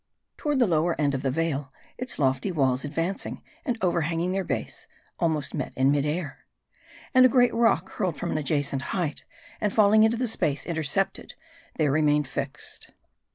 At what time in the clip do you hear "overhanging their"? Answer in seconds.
3.83-4.43